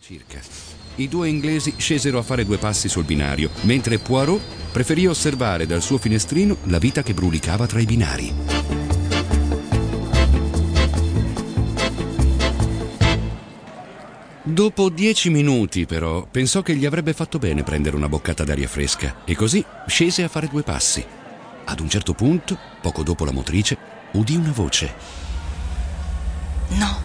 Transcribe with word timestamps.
Circa. 0.00 0.40
I 0.96 1.08
due 1.08 1.28
inglesi 1.28 1.74
scesero 1.76 2.18
a 2.18 2.22
fare 2.22 2.44
due 2.44 2.56
passi 2.56 2.88
sul 2.88 3.04
binario, 3.04 3.50
mentre 3.62 3.98
Poirot 3.98 4.40
preferì 4.70 5.06
osservare 5.06 5.66
dal 5.66 5.82
suo 5.82 5.98
finestrino 5.98 6.58
la 6.64 6.78
vita 6.78 7.02
che 7.02 7.14
brulicava 7.14 7.66
tra 7.66 7.80
i 7.80 7.84
binari. 7.84 8.34
Dopo 14.44 14.88
dieci 14.88 15.30
minuti, 15.30 15.84
però, 15.84 16.26
pensò 16.26 16.62
che 16.62 16.76
gli 16.76 16.86
avrebbe 16.86 17.12
fatto 17.12 17.38
bene 17.38 17.64
prendere 17.64 17.96
una 17.96 18.08
boccata 18.08 18.44
d'aria 18.44 18.68
fresca 18.68 19.24
e 19.24 19.34
così 19.34 19.64
scese 19.86 20.22
a 20.22 20.28
fare 20.28 20.48
due 20.48 20.62
passi. 20.62 21.04
Ad 21.64 21.80
un 21.80 21.88
certo 21.88 22.14
punto, 22.14 22.56
poco 22.80 23.02
dopo 23.02 23.24
la 23.24 23.32
motrice, 23.32 23.76
udì 24.12 24.36
una 24.36 24.52
voce. 24.52 24.94
No, 26.68 27.02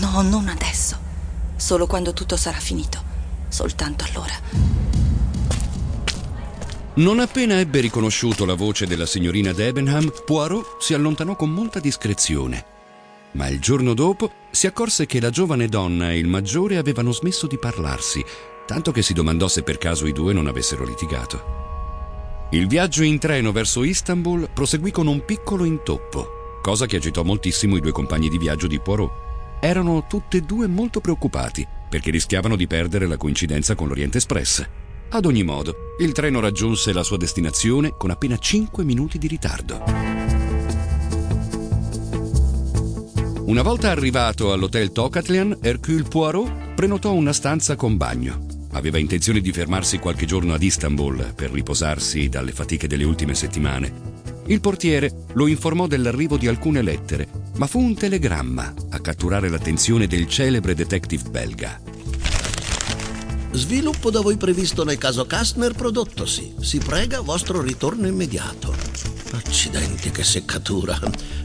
no, 0.00 0.22
non 0.22 0.48
adesso. 0.48 1.05
Solo 1.56 1.86
quando 1.86 2.12
tutto 2.12 2.36
sarà 2.36 2.58
finito. 2.58 3.02
Soltanto 3.48 4.04
allora. 4.04 4.34
Non 6.94 7.18
appena 7.18 7.58
ebbe 7.58 7.80
riconosciuto 7.80 8.44
la 8.44 8.54
voce 8.54 8.86
della 8.86 9.04
signorina 9.04 9.52
Debenham, 9.52 10.10
Poirot 10.24 10.80
si 10.80 10.94
allontanò 10.94 11.36
con 11.36 11.50
molta 11.50 11.78
discrezione. 11.78 12.64
Ma 13.32 13.48
il 13.48 13.60
giorno 13.60 13.92
dopo 13.92 14.30
si 14.50 14.66
accorse 14.66 15.04
che 15.04 15.20
la 15.20 15.28
giovane 15.28 15.68
donna 15.68 16.10
e 16.10 16.18
il 16.18 16.26
maggiore 16.26 16.78
avevano 16.78 17.12
smesso 17.12 17.46
di 17.46 17.58
parlarsi, 17.58 18.24
tanto 18.66 18.92
che 18.92 19.02
si 19.02 19.12
domandò 19.12 19.46
se 19.46 19.62
per 19.62 19.76
caso 19.76 20.06
i 20.06 20.12
due 20.12 20.32
non 20.32 20.46
avessero 20.46 20.84
litigato. 20.86 22.48
Il 22.52 22.66
viaggio 22.66 23.02
in 23.02 23.18
treno 23.18 23.52
verso 23.52 23.84
Istanbul 23.84 24.48
proseguì 24.52 24.90
con 24.90 25.06
un 25.06 25.22
piccolo 25.24 25.64
intoppo, 25.64 26.58
cosa 26.62 26.86
che 26.86 26.96
agitò 26.96 27.22
moltissimo 27.24 27.76
i 27.76 27.80
due 27.80 27.92
compagni 27.92 28.30
di 28.30 28.38
viaggio 28.38 28.66
di 28.66 28.80
Poirot. 28.80 29.25
Erano 29.60 30.06
tutti 30.06 30.36
e 30.36 30.40
due 30.42 30.66
molto 30.66 31.00
preoccupati 31.00 31.66
perché 31.88 32.10
rischiavano 32.10 32.56
di 32.56 32.66
perdere 32.66 33.06
la 33.06 33.16
coincidenza 33.16 33.74
con 33.74 33.88
l'Orient 33.88 34.14
Express. 34.14 34.68
Ad 35.08 35.24
ogni 35.24 35.44
modo, 35.44 35.94
il 36.00 36.12
treno 36.12 36.40
raggiunse 36.40 36.92
la 36.92 37.02
sua 37.02 37.16
destinazione 37.16 37.94
con 37.96 38.10
appena 38.10 38.36
5 38.36 38.84
minuti 38.84 39.18
di 39.18 39.28
ritardo. 39.28 39.82
Una 43.46 43.62
volta 43.62 43.90
arrivato 43.90 44.52
all'hotel 44.52 44.90
Tocatlian, 44.90 45.58
Hercule 45.62 46.02
Poirot 46.02 46.74
prenotò 46.74 47.12
una 47.12 47.32
stanza 47.32 47.76
con 47.76 47.96
bagno. 47.96 48.44
Aveva 48.72 48.98
intenzione 48.98 49.40
di 49.40 49.52
fermarsi 49.52 49.98
qualche 49.98 50.26
giorno 50.26 50.52
ad 50.52 50.62
Istanbul 50.62 51.32
per 51.34 51.52
riposarsi 51.52 52.28
dalle 52.28 52.50
fatiche 52.50 52.88
delle 52.88 53.04
ultime 53.04 53.34
settimane. 53.34 54.14
Il 54.46 54.60
portiere 54.60 55.26
lo 55.34 55.46
informò 55.46 55.86
dell'arrivo 55.86 56.36
di 56.36 56.48
alcune 56.48 56.82
lettere, 56.82 57.28
ma 57.56 57.66
fu 57.66 57.78
un 57.78 57.94
telegramma 57.94 58.74
a 58.90 59.00
catturare 59.00 59.48
l'attenzione 59.48 60.06
del 60.06 60.28
celebre 60.28 60.74
detective 60.74 61.28
belga. 61.28 61.80
Sviluppo 63.52 64.10
da 64.10 64.20
voi 64.20 64.36
previsto 64.36 64.84
nel 64.84 64.98
caso 64.98 65.24
Kastner 65.24 65.72
prodottosi. 65.72 66.54
Si 66.60 66.78
prega 66.78 67.20
vostro 67.20 67.62
ritorno 67.62 68.06
immediato. 68.06 68.74
Accidenti, 69.32 70.10
che 70.10 70.22
seccatura. 70.22 70.98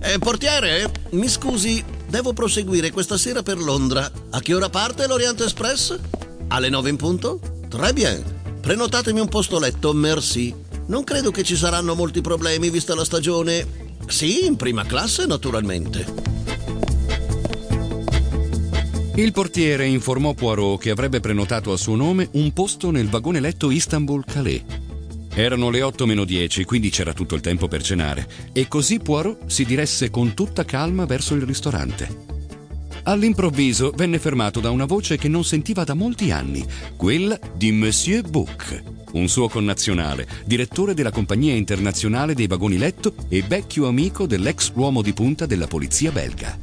Eh, 0.00 0.18
portiere, 0.18 0.90
mi 1.10 1.28
scusi, 1.28 1.84
devo 2.08 2.32
proseguire 2.32 2.90
questa 2.90 3.18
sera 3.18 3.42
per 3.42 3.58
Londra. 3.58 4.10
A 4.30 4.40
che 4.40 4.54
ora 4.54 4.70
parte 4.70 5.06
l'Orient 5.06 5.42
Express? 5.42 5.98
Alle 6.48 6.70
9 6.70 6.88
in 6.88 6.96
punto? 6.96 7.40
Très 7.68 7.92
bien. 7.92 8.22
Prenotatemi 8.60 9.20
un 9.20 9.28
posto 9.28 9.58
letto, 9.58 9.92
merci. 9.92 10.54
Non 10.86 11.04
credo 11.04 11.30
che 11.30 11.42
ci 11.42 11.56
saranno 11.56 11.94
molti 11.94 12.22
problemi 12.22 12.70
vista 12.70 12.94
la 12.94 13.04
stagione. 13.04 13.87
Sì, 14.08 14.46
in 14.46 14.56
prima 14.56 14.84
classe, 14.84 15.26
naturalmente. 15.26 16.06
Il 19.16 19.32
portiere 19.32 19.86
informò 19.86 20.32
Poirot 20.32 20.80
che 20.80 20.90
avrebbe 20.90 21.20
prenotato 21.20 21.72
a 21.72 21.76
suo 21.76 21.94
nome 21.94 22.28
un 22.32 22.52
posto 22.52 22.90
nel 22.90 23.08
vagone 23.08 23.40
letto 23.40 23.70
Istanbul-Calais. 23.70 24.62
Erano 25.34 25.70
le 25.70 25.82
8 25.82 26.06
meno 26.06 26.24
10, 26.24 26.64
quindi 26.64 26.90
c'era 26.90 27.12
tutto 27.12 27.34
il 27.34 27.40
tempo 27.40 27.68
per 27.68 27.82
cenare, 27.82 28.26
e 28.52 28.66
così 28.66 28.98
Poirot 28.98 29.46
si 29.46 29.64
diresse 29.64 30.10
con 30.10 30.34
tutta 30.34 30.64
calma 30.64 31.04
verso 31.04 31.34
il 31.34 31.42
ristorante. 31.42 32.26
All'improvviso 33.04 33.92
venne 33.94 34.18
fermato 34.18 34.60
da 34.60 34.70
una 34.70 34.84
voce 34.84 35.16
che 35.16 35.28
non 35.28 35.44
sentiva 35.44 35.84
da 35.84 35.94
molti 35.94 36.30
anni, 36.30 36.64
quella 36.96 37.38
di 37.54 37.72
Monsieur 37.72 38.22
Bouc, 38.28 38.97
un 39.12 39.28
suo 39.28 39.48
connazionale, 39.48 40.26
direttore 40.44 40.94
della 40.94 41.10
compagnia 41.10 41.54
internazionale 41.54 42.34
dei 42.34 42.46
vagoni 42.46 42.78
letto 42.78 43.14
e 43.28 43.42
vecchio 43.42 43.86
amico 43.86 44.26
dell'ex 44.26 44.72
uomo 44.74 45.02
di 45.02 45.12
punta 45.12 45.46
della 45.46 45.66
polizia 45.66 46.10
belga. 46.12 46.56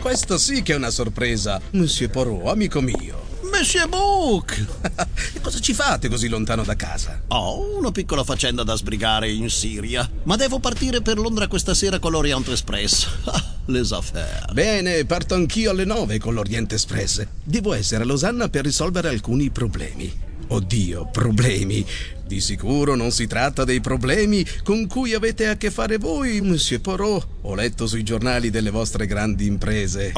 Questa 0.00 0.36
sì 0.36 0.62
che 0.62 0.72
è 0.72 0.76
una 0.76 0.90
sorpresa, 0.90 1.60
Monsieur 1.70 2.10
Poirot, 2.10 2.48
amico 2.48 2.80
mio. 2.80 3.30
Monsieur 3.52 3.88
Book! 3.88 4.66
e 5.34 5.40
cosa 5.40 5.60
ci 5.60 5.74
fate 5.74 6.08
così 6.08 6.26
lontano 6.26 6.64
da 6.64 6.74
casa? 6.74 7.22
Ho 7.28 7.76
una 7.76 7.92
piccola 7.92 8.24
faccenda 8.24 8.64
da 8.64 8.74
sbrigare 8.74 9.30
in 9.30 9.48
Siria, 9.50 10.08
ma 10.24 10.36
devo 10.36 10.58
partire 10.58 11.02
per 11.02 11.18
Londra 11.18 11.46
questa 11.48 11.74
sera 11.74 11.98
con 11.98 12.12
l'Orient 12.12 12.48
Express. 12.48 13.06
Les 13.66 13.92
affaires. 13.92 14.52
Bene, 14.52 15.04
parto 15.04 15.34
anch'io 15.34 15.70
alle 15.70 15.84
nove 15.84 16.18
con 16.18 16.34
l'Orient 16.34 16.72
Express. 16.72 17.24
Devo 17.44 17.74
essere 17.74 18.02
a 18.02 18.06
Losanna 18.06 18.48
per 18.48 18.64
risolvere 18.64 19.08
alcuni 19.08 19.50
problemi. 19.50 20.31
Oddio, 20.52 21.08
problemi. 21.10 21.82
Di 22.26 22.38
sicuro 22.38 22.94
non 22.94 23.10
si 23.10 23.26
tratta 23.26 23.64
dei 23.64 23.80
problemi 23.80 24.46
con 24.62 24.86
cui 24.86 25.14
avete 25.14 25.48
a 25.48 25.56
che 25.56 25.70
fare 25.70 25.96
voi, 25.96 26.42
Monsieur 26.42 26.82
Poirot. 26.82 27.26
Ho 27.42 27.54
letto 27.54 27.86
sui 27.86 28.02
giornali 28.02 28.50
delle 28.50 28.68
vostre 28.68 29.06
grandi 29.06 29.46
imprese. 29.46 30.12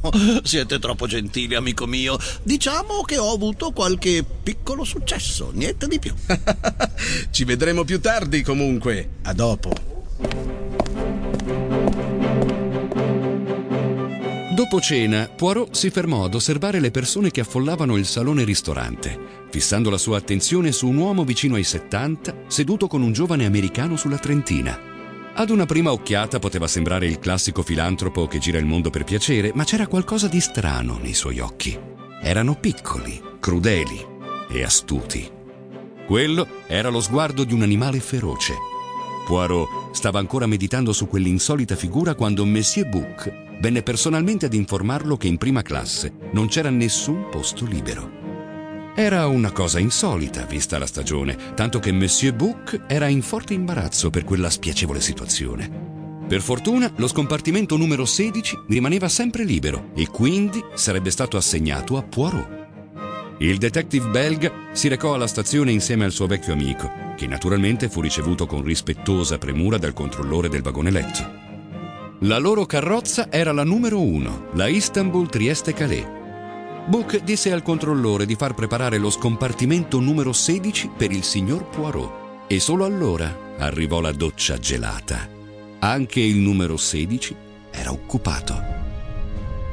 Oh, 0.00 0.10
siete 0.42 0.78
troppo 0.78 1.06
gentili, 1.06 1.54
amico 1.54 1.84
mio. 1.84 2.18
Diciamo 2.42 3.02
che 3.02 3.18
ho 3.18 3.30
avuto 3.30 3.72
qualche 3.72 4.24
piccolo 4.42 4.84
successo, 4.84 5.50
niente 5.52 5.86
di 5.86 5.98
più. 5.98 6.14
Ci 7.30 7.44
vedremo 7.44 7.84
più 7.84 8.00
tardi 8.00 8.42
comunque. 8.42 9.08
A 9.24 9.34
dopo. 9.34 9.93
Dopo 14.64 14.80
cena, 14.80 15.28
Poirot 15.28 15.74
si 15.74 15.90
fermò 15.90 16.24
ad 16.24 16.34
osservare 16.34 16.80
le 16.80 16.90
persone 16.90 17.30
che 17.30 17.42
affollavano 17.42 17.98
il 17.98 18.06
salone 18.06 18.44
ristorante, 18.44 19.44
fissando 19.50 19.90
la 19.90 19.98
sua 19.98 20.16
attenzione 20.16 20.72
su 20.72 20.88
un 20.88 20.96
uomo 20.96 21.22
vicino 21.22 21.56
ai 21.56 21.64
70, 21.64 22.44
seduto 22.46 22.86
con 22.86 23.02
un 23.02 23.12
giovane 23.12 23.44
americano 23.44 23.98
sulla 23.98 24.16
trentina. 24.16 24.80
Ad 25.34 25.50
una 25.50 25.66
prima 25.66 25.92
occhiata 25.92 26.38
poteva 26.38 26.66
sembrare 26.66 27.04
il 27.06 27.18
classico 27.18 27.62
filantropo 27.62 28.26
che 28.26 28.38
gira 28.38 28.56
il 28.56 28.64
mondo 28.64 28.88
per 28.88 29.04
piacere, 29.04 29.52
ma 29.54 29.64
c'era 29.64 29.86
qualcosa 29.86 30.28
di 30.28 30.40
strano 30.40 30.98
nei 30.98 31.12
suoi 31.12 31.40
occhi. 31.40 31.78
Erano 32.22 32.54
piccoli, 32.54 33.20
crudeli 33.40 34.02
e 34.48 34.62
astuti. 34.62 35.30
Quello 36.06 36.46
era 36.68 36.88
lo 36.88 37.02
sguardo 37.02 37.44
di 37.44 37.52
un 37.52 37.60
animale 37.60 38.00
feroce. 38.00 38.54
Poirot 39.26 39.92
stava 39.92 40.20
ancora 40.20 40.46
meditando 40.46 40.94
su 40.94 41.06
quell'insolita 41.06 41.76
figura 41.76 42.14
quando 42.14 42.46
Monsieur 42.46 42.88
Bouc 42.88 43.43
venne 43.60 43.82
personalmente 43.82 44.46
ad 44.46 44.54
informarlo 44.54 45.16
che 45.16 45.28
in 45.28 45.38
prima 45.38 45.62
classe 45.62 46.12
non 46.32 46.48
c'era 46.48 46.70
nessun 46.70 47.28
posto 47.30 47.64
libero. 47.64 48.22
Era 48.96 49.26
una 49.26 49.50
cosa 49.50 49.80
insolita, 49.80 50.44
vista 50.44 50.78
la 50.78 50.86
stagione, 50.86 51.36
tanto 51.54 51.80
che 51.80 51.90
Monsieur 51.90 52.34
Bouc 52.34 52.82
era 52.86 53.08
in 53.08 53.22
forte 53.22 53.52
imbarazzo 53.52 54.08
per 54.08 54.22
quella 54.22 54.50
spiacevole 54.50 55.00
situazione. 55.00 56.24
Per 56.28 56.40
fortuna, 56.40 56.90
lo 56.96 57.08
scompartimento 57.08 57.76
numero 57.76 58.04
16 58.04 58.64
rimaneva 58.68 59.08
sempre 59.08 59.44
libero 59.44 59.90
e 59.94 60.06
quindi 60.06 60.62
sarebbe 60.74 61.10
stato 61.10 61.36
assegnato 61.36 61.96
a 61.96 62.02
Poirot. 62.02 62.62
Il 63.38 63.58
detective 63.58 64.08
belga 64.08 64.52
si 64.72 64.86
recò 64.88 65.14
alla 65.14 65.26
stazione 65.26 65.72
insieme 65.72 66.04
al 66.04 66.12
suo 66.12 66.26
vecchio 66.26 66.52
amico, 66.52 66.88
che 67.16 67.26
naturalmente 67.26 67.88
fu 67.88 68.00
ricevuto 68.00 68.46
con 68.46 68.62
rispettosa 68.62 69.38
premura 69.38 69.76
dal 69.76 69.92
controllore 69.92 70.48
del 70.48 70.62
vagone 70.62 70.90
letto. 70.90 71.43
La 72.24 72.38
loro 72.38 72.64
carrozza 72.64 73.30
era 73.30 73.52
la 73.52 73.64
numero 73.64 74.00
uno, 74.00 74.46
la 74.54 74.66
Istanbul 74.66 75.28
Trieste-Calais. 75.28 76.06
Book 76.86 77.18
disse 77.18 77.52
al 77.52 77.62
controllore 77.62 78.24
di 78.24 78.34
far 78.34 78.54
preparare 78.54 78.96
lo 78.96 79.10
scompartimento 79.10 80.00
numero 80.00 80.32
16 80.32 80.92
per 80.96 81.12
il 81.12 81.22
signor 81.22 81.68
Poirot 81.68 82.46
e 82.46 82.60
solo 82.60 82.86
allora 82.86 83.56
arrivò 83.58 84.00
la 84.00 84.12
doccia 84.12 84.56
gelata. 84.56 85.28
Anche 85.80 86.20
il 86.20 86.36
numero 86.36 86.78
16 86.78 87.36
era 87.70 87.92
occupato. 87.92 88.54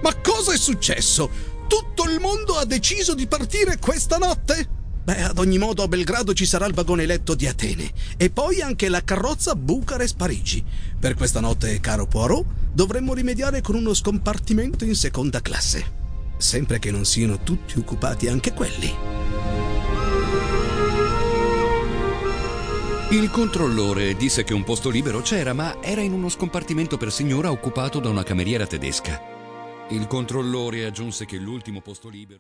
Ma 0.02 0.14
cosa 0.22 0.52
è 0.52 0.58
successo? 0.58 1.30
Tutto 1.70 2.04
il 2.04 2.20
mondo 2.20 2.58
ha 2.58 2.66
deciso 2.66 3.16
di 3.16 3.28
partire 3.28 3.78
questa 3.80 4.18
notte? 4.18 4.81
Beh, 5.04 5.24
ad 5.24 5.40
ogni 5.40 5.58
modo 5.58 5.82
a 5.82 5.88
Belgrado 5.88 6.34
ci 6.34 6.46
sarà 6.46 6.68
il 6.68 6.76
vagone 6.76 7.08
letto 7.08 7.34
di 7.34 7.48
Atene 7.48 7.92
e 8.18 8.30
poi 8.30 8.62
anche 8.62 8.88
la 8.88 9.04
carrozza 9.04 9.56
Bucarest-Parigi. 9.56 10.64
Per 11.00 11.16
questa 11.16 11.40
notte, 11.40 11.80
caro 11.80 12.06
Poirot, 12.06 12.46
dovremmo 12.72 13.16
rimediare 13.16 13.62
con 13.62 13.76
uno 13.76 13.96
scompartimento 13.96 14.86
in 14.86 14.94
seconda 14.94 15.42
classe. 15.42 16.00
Sempre 16.38 16.78
che 16.78 16.92
non 16.92 17.06
siano 17.06 17.40
tutti 17.42 17.80
occupati 17.80 18.28
anche 18.28 18.54
quelli. 18.54 18.94
Il 23.10 23.30
controllore 23.30 24.16
disse 24.16 24.44
che 24.44 24.54
un 24.54 24.64
posto 24.64 24.90
libero 24.90 25.22
c'era, 25.22 25.52
ma 25.54 25.82
era 25.82 26.02
in 26.02 26.14
uno 26.14 26.30
scompartimento 26.30 26.96
per 26.96 27.12
signora 27.12 27.52
occupato 27.52 28.00
da 28.00 28.08
una 28.08 28.24
cameriera 28.24 28.66
tedesca. 28.66 29.20
Il 29.90 30.08
controllore 30.08 30.86
aggiunse 30.86 31.26
che 31.26 31.36
l'ultimo 31.36 31.82
posto 31.82 32.08
libero 32.08 32.40